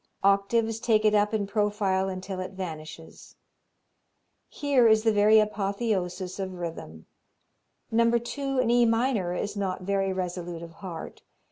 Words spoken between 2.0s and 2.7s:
until it